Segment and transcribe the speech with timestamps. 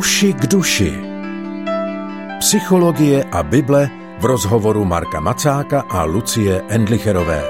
[0.00, 0.92] Uši k duši.
[2.38, 7.44] Psychologie a Bible v rozhovoru Marka Macáka a Lucie Endlicherové.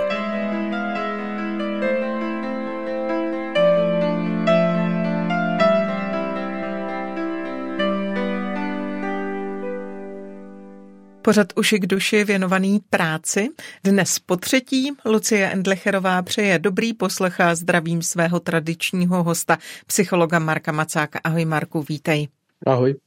[11.22, 13.48] Pořad Uši k duši věnovaný práci.
[13.84, 20.72] Dnes po třetí Lucie Endlecherová přeje dobrý poslech a zdravím svého tradičního hosta, psychologa Marka
[20.72, 21.20] Macáka.
[21.24, 22.28] Ahoj Marku, vítej.
[22.66, 23.00] Ahoj.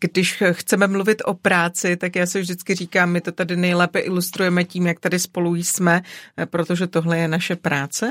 [0.00, 4.64] Když chceme mluvit o práci, tak já se vždycky říkám, my to tady nejlépe ilustrujeme
[4.64, 6.02] tím, jak tady spolu jsme,
[6.50, 8.10] protože tohle je naše práce,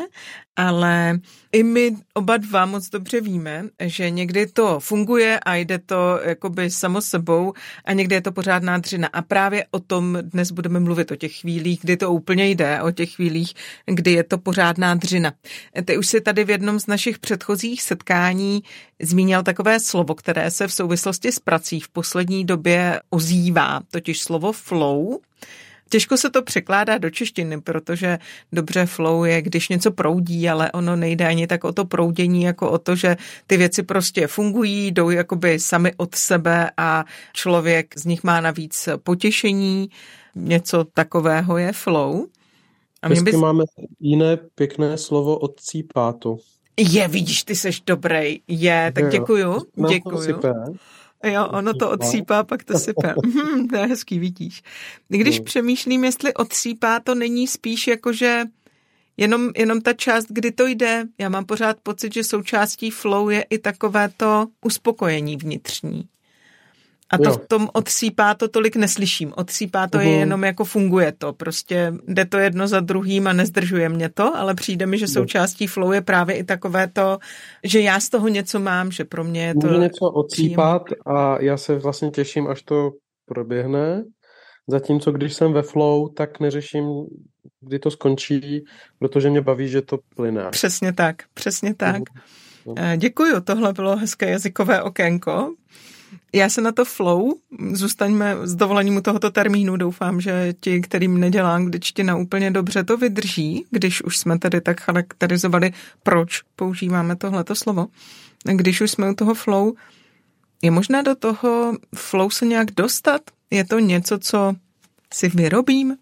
[0.55, 1.19] ale
[1.51, 6.71] i my oba dva moc dobře víme, že někdy to funguje a jde to jakoby
[6.71, 7.53] samo sebou
[7.85, 9.09] a někdy je to pořádná dřina.
[9.13, 12.91] A právě o tom dnes budeme mluvit, o těch chvílích, kdy to úplně jde, o
[12.91, 13.53] těch chvílích,
[13.85, 15.33] kdy je to pořádná dřina.
[15.85, 18.63] Ty už si tady v jednom z našich předchozích setkání
[19.01, 24.51] zmínil takové slovo, které se v souvislosti s prací v poslední době ozývá, totiž slovo
[24.51, 25.19] flow.
[25.89, 28.19] Těžko se to překládá do češtiny, protože
[28.51, 32.71] dobře flow je, když něco proudí, ale ono nejde ani tak o to proudění, jako
[32.71, 38.05] o to, že ty věci prostě fungují, jdou jakoby sami od sebe a člověk z
[38.05, 39.89] nich má navíc potěšení.
[40.35, 42.25] Něco takového je flow.
[43.01, 43.35] A mě bys...
[43.35, 43.63] máme
[43.99, 46.39] jiné pěkné slovo od cípátu.
[46.77, 48.39] Je, vidíš, ty seš dobrý.
[48.47, 49.61] Je, tak děkuju.
[49.89, 50.39] Děkuju.
[51.23, 53.13] Jo, ono to odsýpá, pak to sype.
[53.25, 54.63] Mhm, to je hezký, vidíš.
[55.07, 55.43] Když no.
[55.43, 58.43] přemýšlím, jestli odsýpá, to není spíš jako, že
[59.17, 61.03] jenom, jenom ta část, kdy to jde.
[61.17, 66.07] Já mám pořád pocit, že součástí flow je i takové to uspokojení vnitřní.
[67.13, 67.33] A to jo.
[67.33, 69.33] v tom odsýpá to tolik neslyším.
[69.35, 70.07] Odsýpá to uhum.
[70.07, 71.33] je jenom jako funguje to.
[71.33, 75.67] Prostě jde to jedno za druhým a nezdržuje mě to, ale přijde mi, že součástí
[75.67, 77.17] flow je právě i takové to,
[77.63, 79.67] že já z toho něco mám, že pro mě je to...
[79.67, 82.91] Může něco odsýpat a já se vlastně těším, až to
[83.25, 84.03] proběhne.
[84.69, 86.85] Zatímco když jsem ve flow, tak neřeším,
[87.61, 88.63] kdy to skončí,
[88.99, 90.49] protože mě baví, že to plyne.
[90.49, 92.01] Přesně tak, přesně tak.
[92.65, 92.97] Uhum.
[92.97, 95.53] Děkuju, tohle bylo hezké jazykové okénko.
[96.35, 97.33] Já se na to flow,
[97.71, 102.97] zůstaňme s dovolením u tohoto termínu, doufám, že ti, kterým nedělá angličtina úplně dobře, to
[102.97, 105.73] vydrží, když už jsme tady tak charakterizovali,
[106.03, 107.87] proč používáme tohleto slovo.
[108.53, 109.73] Když už jsme u toho flow,
[110.61, 113.21] je možné do toho flow se nějak dostat?
[113.51, 114.53] Je to něco, co
[115.13, 115.97] si vyrobím?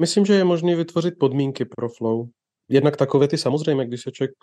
[0.00, 2.28] Myslím, že je možné vytvořit podmínky pro flow
[2.68, 4.36] jednak takové ty samozřejmě, když se člověk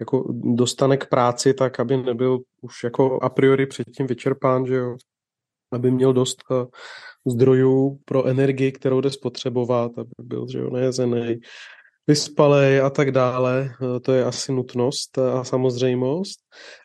[0.00, 4.96] jako dostane k práci, tak aby nebyl už jako a priori předtím vyčerpán, že jo,
[5.72, 6.66] aby měl dost uh,
[7.32, 11.40] zdrojů pro energii, kterou jde spotřebovat, aby byl, že jo, nejezený,
[12.06, 13.70] vyspalej a tak dále.
[13.70, 16.40] Eh, to je asi nutnost a samozřejmost.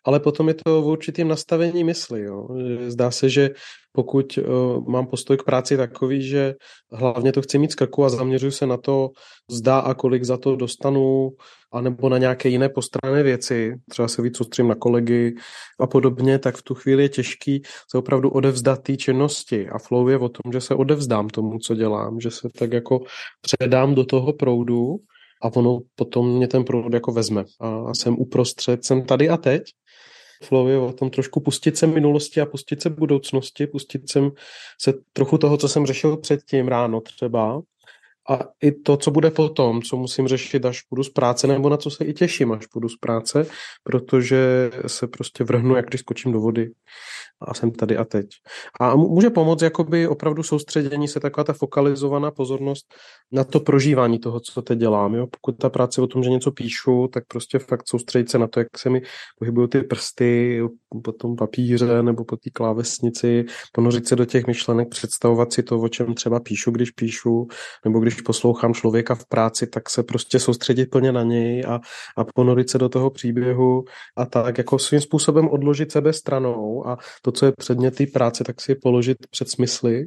[0.07, 2.23] Ale potom je to v určitým nastavení mysli.
[2.23, 2.47] Jo.
[2.87, 3.49] Zdá se, že
[3.91, 6.55] pokud uh, mám postoj k práci takový, že
[6.91, 9.09] hlavně to chci mít z krku a zaměřuji se na to,
[9.51, 11.29] zda a kolik za to dostanu,
[11.73, 15.35] anebo na nějaké jiné postranné věci, třeba se víc soustřím na kolegy
[15.79, 19.69] a podobně, tak v tu chvíli je těžký se opravdu odevzdat té činnosti.
[19.69, 22.99] A flow je o tom, že se odevzdám tomu, co dělám, že se tak jako
[23.41, 24.95] předám do toho proudu
[25.43, 27.43] a ono potom mě ten proud jako vezme.
[27.59, 29.63] A jsem uprostřed, jsem tady a teď
[30.67, 34.31] je o tom trošku pustit se minulosti a pustit se budoucnosti, pustit sem
[34.81, 37.61] se trochu toho, co jsem řešil předtím ráno třeba
[38.29, 41.77] a i to, co bude potom, co musím řešit, až půjdu z práce, nebo na
[41.77, 43.45] co se i těším, až půjdu z práce,
[43.83, 46.69] protože se prostě vrhnu, jak když skočím do vody
[47.41, 48.25] a jsem tady a teď.
[48.79, 52.93] A může pomoct jakoby opravdu soustředění se, taková ta fokalizovaná pozornost
[53.31, 55.15] na to prožívání toho, co teď dělám.
[55.15, 55.27] Jo?
[55.27, 58.59] Pokud ta práce o tom, že něco píšu, tak prostě fakt soustředit se na to,
[58.59, 59.01] jak se mi
[59.39, 60.61] pohybují ty prsty
[61.03, 65.79] po tom papíře nebo po té klávesnici, ponořit se do těch myšlenek, představovat si to,
[65.79, 67.47] o čem třeba píšu, když píšu,
[67.85, 71.79] nebo když poslouchám člověka v práci, tak se prostě soustředit plně na něj a,
[72.17, 73.83] a ponorit se do toho příběhu
[74.17, 78.43] a tak jako svým způsobem odložit sebe stranou a to, co je předmět té práce,
[78.43, 80.05] tak si je položit před smysly,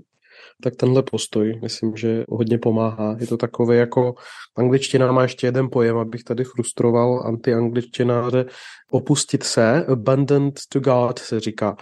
[0.62, 3.16] tak tenhle postoj, myslím, že hodně pomáhá.
[3.20, 4.14] Je to takové jako,
[4.58, 8.44] angličtina má ještě jeden pojem, abych tady frustroval antiangličtináře,
[8.90, 11.76] opustit se, abandoned to God se říká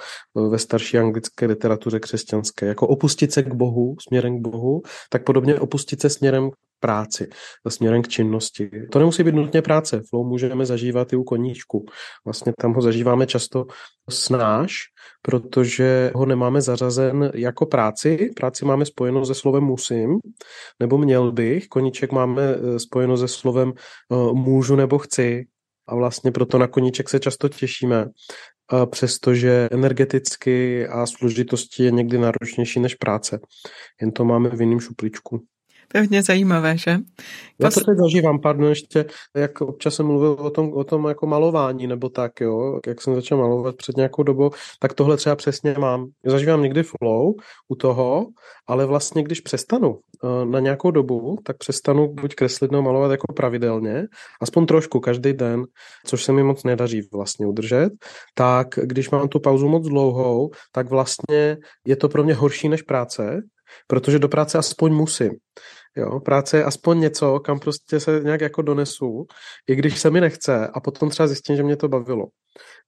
[0.50, 5.60] ve starší anglické literatuře křesťanské, jako opustit se k Bohu, směrem k Bohu, tak podobně
[5.60, 7.28] opustit se směrem práci,
[7.68, 8.70] směrem k činnosti.
[8.92, 10.02] To nemusí být nutně práce.
[10.08, 11.86] Flow můžeme zažívat i u koníčku.
[12.24, 13.66] Vlastně tam ho zažíváme často
[14.10, 14.76] snáš,
[15.22, 18.30] protože ho nemáme zařazen jako práci.
[18.36, 20.18] Práci máme spojeno se slovem musím,
[20.80, 21.68] nebo měl bych.
[21.68, 25.46] Koníček máme eh, spojeno se slovem eh, můžu nebo chci.
[25.88, 28.06] A vlastně proto na koníček se často těšíme.
[28.90, 33.40] přestože energeticky a složitosti je někdy náročnější než práce.
[34.00, 35.44] Jen to máme v jiném šupličku.
[35.88, 36.96] To je hodně zajímavé, že?
[37.58, 39.04] Já to teď zažívám, pardon, ještě,
[39.36, 43.14] jak občas jsem mluvil o tom, o tom jako malování, nebo tak, jo, jak jsem
[43.14, 44.50] začal malovat před nějakou dobou,
[44.80, 46.06] tak tohle třeba přesně mám.
[46.26, 47.34] Zažívám někdy flow
[47.68, 48.26] u toho,
[48.66, 53.32] ale vlastně, když přestanu eh, na nějakou dobu, tak přestanu buď kreslit nebo malovat jako
[53.32, 54.06] pravidelně,
[54.42, 55.64] aspoň trošku každý den,
[56.06, 57.90] což se mi moc nedaří vlastně udržet,
[58.34, 61.56] tak když mám tu pauzu moc dlouhou, tak vlastně
[61.86, 63.42] je to pro mě horší než práce,
[63.86, 65.30] protože do práce aspoň musím.
[65.96, 69.26] Jo, práce je aspoň něco, kam prostě se nějak jako donesu,
[69.68, 72.26] i když se mi nechce a potom třeba zjistím, že mě to bavilo.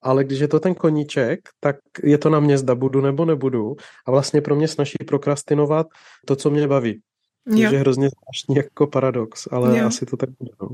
[0.02, 3.76] Ale když je to ten koníček, tak je to na mě, zda budu nebo nebudu
[4.06, 5.86] a vlastně pro mě snaží prokrastinovat
[6.26, 7.02] to, co mě baví.
[7.48, 9.86] Což je hrozně zvláštní jako paradox, ale jo.
[9.86, 10.50] asi to tak bude.
[10.62, 10.68] No.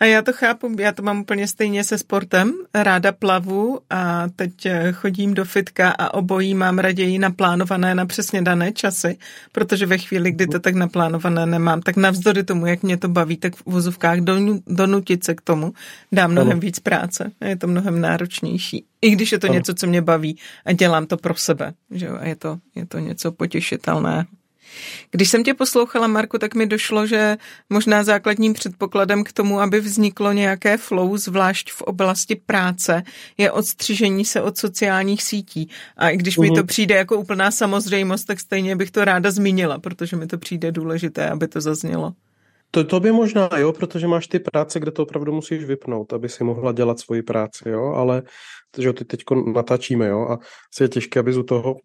[0.00, 2.52] A já to chápu, já to mám úplně stejně se sportem.
[2.74, 8.42] Ráda plavu a teď eh, chodím do fitka a obojí mám raději naplánované na přesně
[8.42, 9.18] dané časy,
[9.52, 13.36] protože ve chvíli, kdy to tak naplánované nemám, tak navzdory tomu, jak mě to baví,
[13.36, 14.18] tak v vozovkách
[14.66, 15.72] donutit se k tomu
[16.12, 16.60] dá mnohem ano.
[16.60, 17.32] víc práce.
[17.40, 18.84] A je to mnohem náročnější.
[19.02, 19.54] I když je to ano.
[19.54, 21.72] něco, co mě baví a dělám to pro sebe.
[21.90, 22.16] Že jo?
[22.20, 24.24] A je to, je to něco potěšitelného.
[25.10, 27.36] Když jsem tě poslouchala, Marku, tak mi došlo, že
[27.70, 33.02] možná základním předpokladem k tomu, aby vzniklo nějaké flow, zvlášť v oblasti práce,
[33.38, 35.68] je odstřižení se od sociálních sítí.
[35.96, 36.48] A i když uhum.
[36.48, 36.66] mi to mhm.
[36.66, 41.30] přijde jako úplná samozřejmost, tak stejně bych to ráda zmínila, protože mi to přijde důležité,
[41.30, 42.12] aby to zaznělo.
[42.74, 46.28] To, to by možná, jo, protože máš ty práce, kde to opravdu musíš vypnout, aby
[46.28, 48.22] si mohla dělat svoji práci, jo, ale
[48.78, 49.20] že ty teď
[49.54, 50.38] natáčíme, jo, a
[50.80, 51.76] je těžké, aby u toho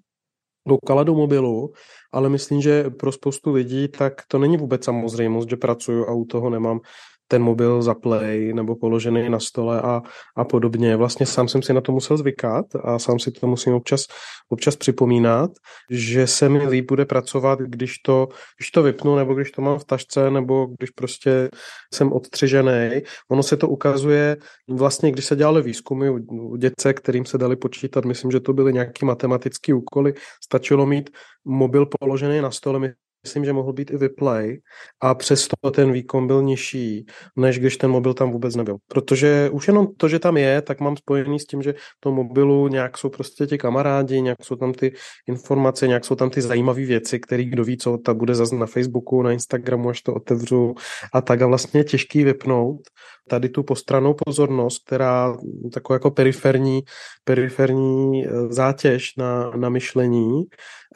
[0.68, 1.74] koukala do mobilu,
[2.12, 6.26] ale myslím, že pro spoustu lidí tak to není vůbec samozřejmost, že pracuju a u
[6.26, 6.80] toho nemám
[7.28, 10.02] ten mobil za play nebo položený na stole a,
[10.36, 10.96] a podobně.
[10.96, 14.06] Vlastně sám jsem si na to musel zvykat a sám si to musím občas,
[14.50, 15.52] občas připomínat,
[15.90, 18.28] že se mi líp bude pracovat, když to,
[18.58, 21.50] když to vypnu nebo když to mám v tašce nebo když prostě
[21.94, 22.90] jsem odtřižený.
[23.32, 24.38] Ono se to ukazuje
[24.70, 28.54] vlastně, když se dělali výzkumy u, u dětce, kterým se dali počítat, myslím, že to
[28.54, 30.14] byly nějaké matematické úkoly,
[30.44, 31.10] stačilo mít
[31.46, 32.94] mobil položený na stole,
[33.28, 34.58] myslím, že mohl být i vyplay
[35.02, 38.78] a přesto ten výkon byl nižší, než když ten mobil tam vůbec nebyl.
[38.88, 42.16] Protože už jenom to, že tam je, tak mám spojený s tím, že v tom
[42.16, 44.94] mobilu nějak jsou prostě ti kamarádi, nějak jsou tam ty
[45.28, 48.66] informace, nějak jsou tam ty zajímavé věci, které kdo ví, co ta bude zase na
[48.66, 50.76] Facebooku, na Instagramu, až to otevřu
[51.14, 51.42] a tak.
[51.42, 52.80] A vlastně těžký vypnout
[53.28, 55.38] tady tu postranou pozornost, která
[55.74, 56.82] taková jako periferní,
[57.24, 60.44] periferní eh, zátěž na, na myšlení,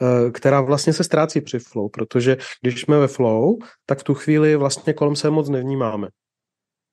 [0.02, 3.56] eh, která vlastně se ztrácí při flow, protože když jsme ve flow,
[3.86, 6.08] tak v tu chvíli vlastně kolem se moc nevnímáme.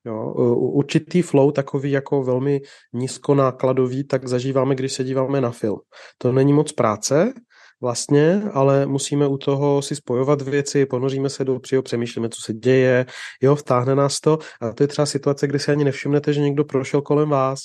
[0.05, 2.61] Jo, určitý flow, takový jako velmi
[2.93, 5.77] nízkonákladový, tak zažíváme, když se díváme na film.
[6.17, 7.33] To není moc práce,
[7.81, 12.53] vlastně, ale musíme u toho si spojovat věci, ponoříme se do přího, přemýšlíme, co se
[12.53, 13.05] děje,
[13.41, 14.37] jo, vtáhne nás to.
[14.61, 17.59] A to je třeba situace, kdy si ani nevšimnete, že někdo prošel kolem vás,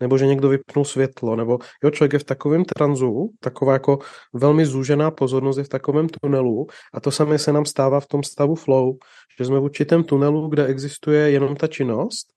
[0.00, 3.98] nebo že někdo vypnul světlo, nebo jo, člověk je v takovém tranzu, taková jako
[4.32, 8.22] velmi zúžená pozornost je v takovém tunelu a to samé se nám stává v tom
[8.22, 8.92] stavu flow,
[9.38, 12.35] že jsme v určitém tunelu, kde existuje jenom ta činnost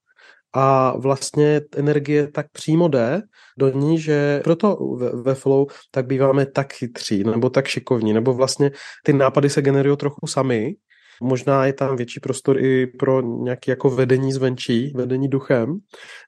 [0.52, 3.22] a vlastně energie tak přímo jde
[3.58, 8.34] do ní, že proto ve, ve flow tak býváme tak chytří nebo tak šikovní, nebo
[8.34, 8.70] vlastně
[9.04, 10.74] ty nápady se generují trochu sami,
[11.22, 15.78] Možná je tam větší prostor i pro nějaké jako vedení zvenčí, vedení duchem,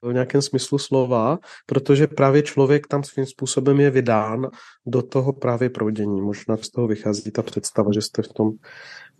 [0.02, 4.46] v nějakém smyslu slova, protože právě člověk tam svým způsobem je vydán
[4.86, 6.20] do toho právě proudění.
[6.20, 8.50] Možná z toho vychází ta představa, že jste v tom,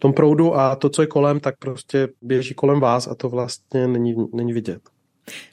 [0.02, 3.88] tom proudu a to, co je kolem, tak prostě běží kolem vás a to vlastně
[3.88, 4.82] není, není vidět.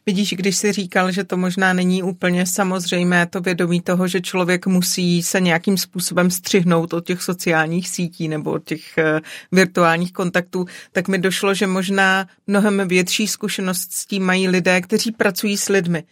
[0.05, 4.67] Vidíš, když jsi říkal, že to možná není úplně samozřejmé, to vědomí toho, že člověk
[4.67, 10.65] musí se nějakým způsobem střihnout od těch sociálních sítí nebo od těch eh, virtuálních kontaktů,
[10.91, 15.69] tak mi došlo, že možná mnohem větší zkušenost s tím mají lidé, kteří pracují s
[15.69, 16.03] lidmi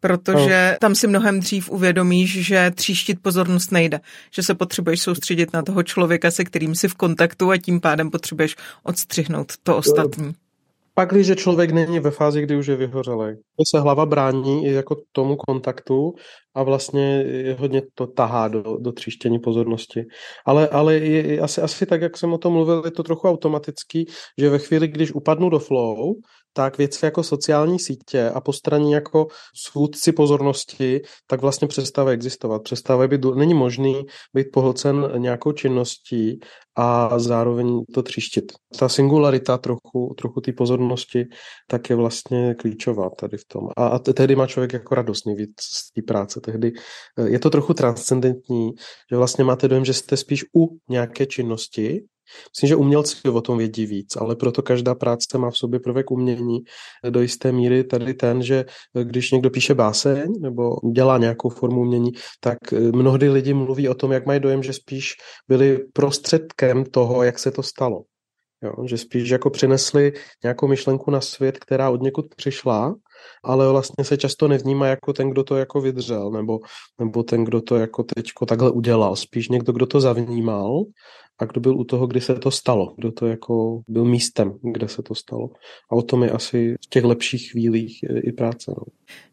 [0.00, 4.00] protože tam si mnohem dřív uvědomíš, že tříštit pozornost nejde,
[4.34, 8.10] že se potřebuješ soustředit na toho člověka, se kterým jsi v kontaktu a tím pádem
[8.10, 10.34] potřebuješ odstřihnout to ostatní.
[10.94, 13.36] Pak, když člověk není ve fázi, kdy už je vyhořelý,
[13.70, 16.12] se hlava brání i jako tomu kontaktu
[16.54, 17.24] a vlastně
[17.58, 20.04] hodně to tahá do, do tříštění pozornosti.
[20.46, 24.04] Ale, ale je, asi, asi tak, jak jsem o tom mluvil, je to trochu automatický,
[24.38, 26.14] že ve chvíli, když upadnu do flow,
[26.52, 32.62] tak věci jako sociální sítě a postraní jako svůdci pozornosti, tak vlastně přestávají existovat.
[32.62, 36.40] Přestávají být, není možný být pohlcen nějakou činností
[36.76, 38.52] a zároveň to tříštit.
[38.78, 41.24] Ta singularita trochu, trochu té pozornosti
[41.66, 43.68] tak je vlastně klíčová tady v tom.
[43.76, 46.72] A, a tedy má člověk jako radostný víc z té práce práce tehdy.
[47.26, 48.70] Je to trochu transcendentní,
[49.10, 52.04] že vlastně máte dojem, že jste spíš u nějaké činnosti,
[52.54, 56.10] Myslím, že umělci o tom vědí víc, ale proto každá práce má v sobě prvek
[56.10, 56.58] umění.
[57.10, 58.64] Do jisté míry tady ten, že
[59.02, 64.12] když někdo píše báseň nebo dělá nějakou formu umění, tak mnohdy lidi mluví o tom,
[64.12, 65.14] jak mají dojem, že spíš
[65.48, 68.02] byli prostředkem toho, jak se to stalo.
[68.62, 72.94] Jo, že spíš jako přinesli nějakou myšlenku na svět, která od někud přišla,
[73.44, 76.58] ale vlastně se často nevnímá jako ten, kdo to jako vydřel, nebo,
[77.00, 79.16] nebo ten, kdo to jako teďko takhle udělal.
[79.16, 80.84] Spíš někdo, kdo to zavnímal
[81.38, 84.88] a kdo byl u toho, kdy se to stalo, kdo to jako byl místem, kde
[84.88, 85.48] se to stalo.
[85.92, 88.74] A o tom je asi v těch lepších chvílích i práce.
[88.76, 88.82] No.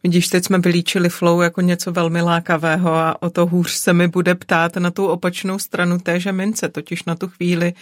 [0.03, 4.07] Vidíš, teď jsme vylíčili flow jako něco velmi lákavého a o to hůř se mi
[4.07, 7.73] bude ptát na tu opačnou stranu téže mince, totiž na tu chvíli,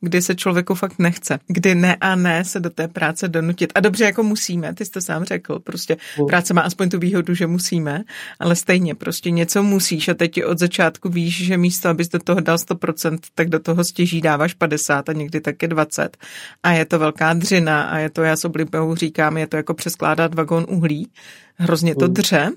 [0.00, 3.72] kdy se člověku fakt nechce, kdy ne a ne se do té práce donutit.
[3.74, 5.96] A dobře, jako musíme, ty jsi to sám řekl, prostě
[6.28, 8.04] práce má aspoň tu výhodu, že musíme,
[8.38, 12.40] ale stejně prostě něco musíš a teď od začátku víš, že místo, abys do toho
[12.40, 16.16] dal 100%, tak do toho stěží dáváš 50 a někdy taky 20
[16.62, 19.74] a je to velká dřina a je to, já s oblibou říkám, je to jako
[19.74, 21.08] přeskládat vagón uhlí,
[21.56, 22.52] hrozně to dře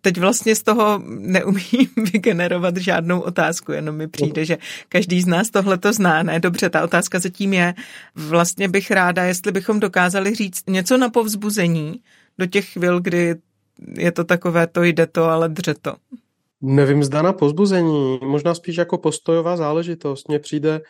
[0.00, 5.50] teď vlastně z toho neumím vygenerovat žádnou otázku, jenom mi přijde, že každý z nás
[5.50, 6.22] tohle to zná.
[6.22, 7.74] Ne, dobře, ta otázka zatím je,
[8.14, 12.00] vlastně bych ráda, jestli bychom dokázali říct něco na povzbuzení
[12.38, 13.34] do těch chvil, kdy
[13.98, 15.94] je to takové, to jde to, ale dře to.
[16.60, 20.28] Nevím, zda na pozbuzení, možná spíš jako postojová záležitost.
[20.28, 20.80] Mně přijde,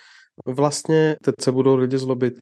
[0.47, 2.35] vlastně, teď se budou lidi zlobit,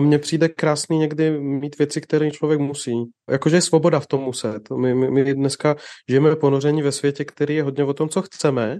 [0.00, 3.04] mně přijde krásný někdy mít věci, které člověk musí.
[3.30, 4.70] Jakože je svoboda v tom muset.
[4.70, 5.76] My, my, my dneska
[6.08, 8.78] žijeme ponoření ve světě, který je hodně o tom, co chceme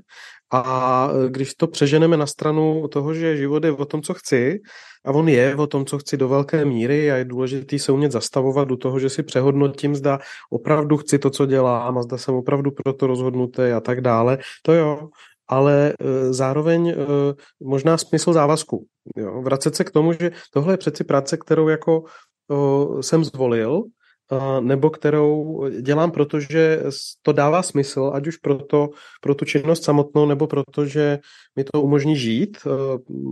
[0.53, 4.59] a když to přeženeme na stranu toho, že život je o tom, co chci,
[5.07, 8.13] a on je o tom, co chci do velké míry a je důležité se umět
[8.13, 10.19] zastavovat do toho, že si přehodnotím, zda
[10.51, 14.39] opravdu chci to, co dělám a zda jsem opravdu pro to rozhodnutý a tak dále.
[14.63, 15.09] To jo,
[15.49, 16.95] ale e, zároveň e,
[17.63, 18.87] možná smysl závazku.
[19.17, 19.43] Jo?
[19.43, 22.05] Vracet se k tomu, že tohle je přeci práce, kterou jako
[23.01, 23.83] jsem zvolil,
[24.61, 26.83] nebo kterou dělám, protože
[27.23, 31.19] to dává smysl, ať už pro, to, pro tu činnost samotnou, nebo protože
[31.57, 32.71] mi to umožní žít e,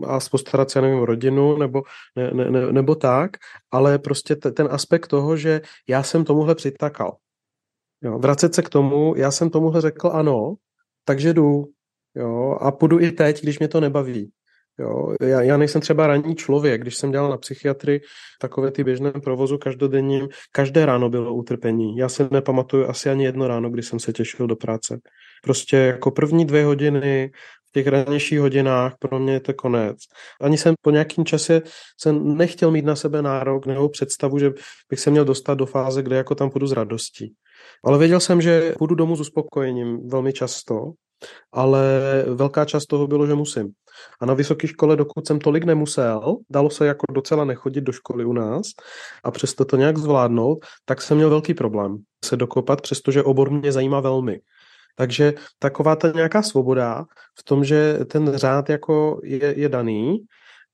[0.06, 1.82] a postarat se, nevím, rodinu, nebo,
[2.16, 3.30] ne, ne, nebo tak,
[3.70, 7.16] ale prostě ten aspekt toho, že já jsem tomuhle přitakal.
[8.02, 10.54] Jo, vracet se k tomu, já jsem tomuhle řekl ano,
[11.04, 11.64] takže jdu,
[12.16, 14.30] Jo, a půjdu i teď, když mě to nebaví.
[14.78, 18.00] Jo, já, já nejsem třeba ranní člověk, když jsem dělal na psychiatrii
[18.40, 21.96] takové ty běžném provozu každodenním, každé ráno bylo utrpení.
[21.96, 25.00] Já si nepamatuju asi ani jedno ráno, kdy jsem se těšil do práce.
[25.42, 27.30] Prostě jako první dvě hodiny
[27.68, 29.96] v těch ranějších hodinách pro mě je to konec.
[30.40, 31.62] Ani jsem po nějakým čase
[32.00, 34.52] jsem nechtěl mít na sebe nárok nebo představu, že
[34.90, 37.34] bych se měl dostat do fáze, kde jako tam půjdu s radostí.
[37.84, 40.92] Ale věděl jsem, že půjdu domů s uspokojením velmi často
[41.52, 42.00] ale
[42.34, 43.72] velká část toho bylo, že musím.
[44.20, 48.24] A na vysoké škole, dokud jsem tolik nemusel, dalo se jako docela nechodit do školy
[48.24, 48.66] u nás
[49.24, 53.72] a přesto to nějak zvládnout, tak jsem měl velký problém se dokopat, přestože obor mě
[53.72, 54.40] zajímá velmi.
[54.96, 57.04] Takže taková ta nějaká svoboda
[57.38, 60.18] v tom, že ten řád jako je, je daný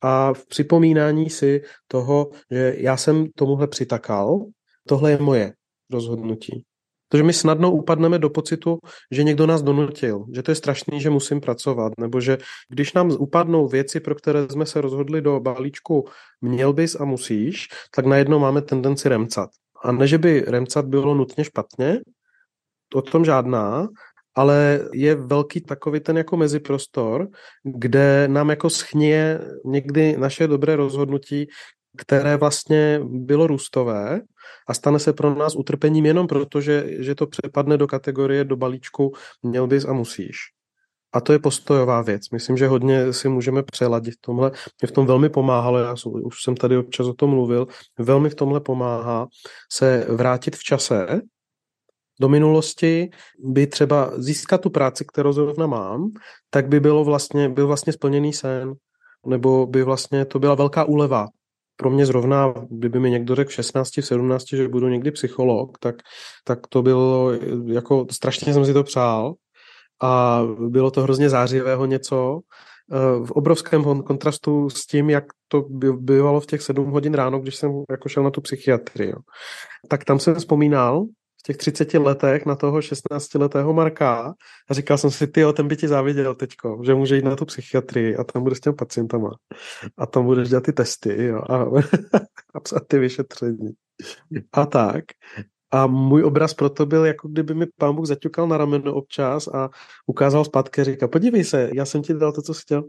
[0.01, 4.47] a v připomínání si toho, že já jsem tomuhle přitakal,
[4.89, 5.53] tohle je moje
[5.91, 6.65] rozhodnutí.
[7.11, 8.79] Protože my snadno upadneme do pocitu,
[9.11, 12.39] že někdo nás donutil, že to je strašný, že musím pracovat, nebo že
[12.69, 16.09] když nám upadnou věci, pro které jsme se rozhodli do balíčku
[16.41, 19.51] měl bys a musíš, tak najednou máme tendenci remcat.
[19.85, 22.01] A ne, že by remcat bylo nutně špatně,
[22.95, 23.89] o tom žádná,
[24.35, 27.29] ale je velký takový ten jako meziprostor,
[27.65, 31.47] kde nám jako schnie někdy naše dobré rozhodnutí,
[31.99, 34.21] které vlastně bylo růstové
[34.69, 38.57] a stane se pro nás utrpením jenom proto, že, že to přepadne do kategorie, do
[38.57, 40.37] balíčku měl bys a musíš.
[41.13, 42.31] A to je postojová věc.
[42.33, 44.51] Myslím, že hodně si můžeme přeladit v tomhle.
[44.51, 45.95] Mě v tom velmi pomáhalo, já
[46.25, 47.67] už jsem tady občas o tom mluvil,
[47.99, 49.27] velmi v tomhle pomáhá
[49.73, 51.21] se vrátit v čase
[52.21, 53.11] do minulosti,
[53.45, 56.11] by třeba získat tu práci, kterou zrovna mám,
[56.51, 58.73] tak by bylo vlastně, byl vlastně splněný sen,
[59.27, 61.27] nebo by vlastně to byla velká úleva
[61.81, 65.79] pro mě zrovna, kdyby mi někdo řekl v 16, v 17, že budu někdy psycholog,
[65.79, 65.95] tak,
[66.45, 67.33] tak to bylo,
[67.67, 69.35] jako strašně jsem si to přál
[70.03, 72.41] a bylo to hrozně zářivého něco,
[72.93, 75.63] eh, v obrovském kontrastu s tím, jak to
[75.97, 79.13] bývalo v těch sedm hodin ráno, když jsem jako šel na tu psychiatrii.
[79.89, 81.05] Tak tam jsem vzpomínal,
[81.41, 84.35] v těch 30 letech na toho 16-letého Marka
[84.71, 87.45] a říkal jsem si, ty ten by ti záviděl teďko, že může jít na tu
[87.45, 89.31] psychiatrii a tam bude s těmi pacientama
[89.99, 91.65] a tam budeš dělat ty testy jo, a,
[92.55, 93.71] a psat ty vyšetření
[94.53, 95.05] a tak.
[95.71, 99.71] A můj obraz proto byl, jako kdyby mi pán Bůh zaťukal na rameno občas a
[100.07, 102.85] ukázal zpátky a říkal, podívej se, já jsem ti dal to, co jsi chtěl.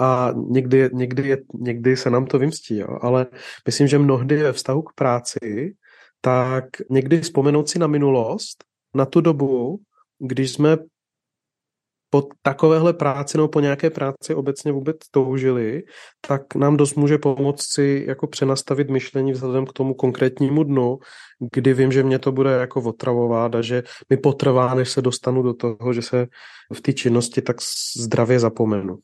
[0.00, 2.98] A někdy, někdy, někdy se nám to vymstí, jo.
[3.00, 3.26] ale
[3.66, 5.74] myslím, že mnohdy ve vztahu k práci,
[6.20, 9.80] tak někdy vzpomenout si na minulost, na tu dobu,
[10.18, 10.76] když jsme
[12.10, 15.82] po takovéhle práci nebo po nějaké práci obecně vůbec toužili,
[16.20, 20.98] tak nám dost může pomoct si jako přenastavit myšlení vzhledem k tomu konkrétnímu dnu,
[21.52, 25.42] kdy vím, že mě to bude jako otravovat a že mi potrvá, než se dostanu
[25.42, 26.26] do toho, že se
[26.74, 27.56] v té činnosti tak
[27.96, 28.98] zdravě zapomenu.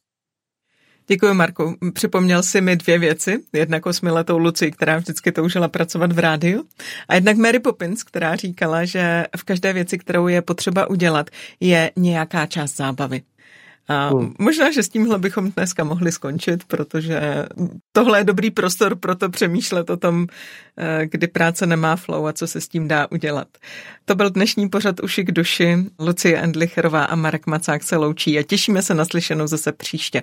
[1.09, 1.77] Děkuji, Marku.
[1.93, 3.39] Připomněl si mi dvě věci.
[3.53, 6.65] Jednak osmiletou Luci, která vždycky toužila pracovat v rádiu.
[7.09, 11.91] A jednak Mary Poppins, která říkala, že v každé věci, kterou je potřeba udělat, je
[11.97, 13.23] nějaká část zábavy.
[13.89, 14.35] A hmm.
[14.39, 17.47] možná, že s tímhle bychom dneska mohli skončit, protože
[17.93, 20.27] tohle je dobrý prostor pro to přemýšlet o tom,
[20.79, 23.49] eh, kdy práce nemá flow a co se s tím dá udělat.
[24.05, 25.77] To byl dnešní pořad Uši k duši.
[25.99, 30.23] Lucie Endlicherová a Marek Macák se loučí a těšíme se na slyšenou zase příště.